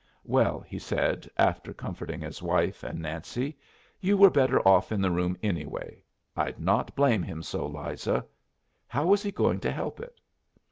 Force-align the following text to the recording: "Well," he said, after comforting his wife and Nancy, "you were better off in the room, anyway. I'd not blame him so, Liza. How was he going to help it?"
"Well," 0.25 0.61
he 0.61 0.79
said, 0.79 1.29
after 1.37 1.75
comforting 1.75 2.21
his 2.21 2.41
wife 2.41 2.81
and 2.81 3.03
Nancy, 3.03 3.55
"you 3.99 4.17
were 4.17 4.31
better 4.31 4.59
off 4.67 4.91
in 4.91 4.99
the 4.99 5.11
room, 5.11 5.37
anyway. 5.43 6.03
I'd 6.35 6.59
not 6.59 6.95
blame 6.95 7.21
him 7.21 7.43
so, 7.43 7.67
Liza. 7.67 8.25
How 8.87 9.05
was 9.05 9.21
he 9.21 9.31
going 9.31 9.59
to 9.59 9.71
help 9.71 9.99
it?" 9.99 10.19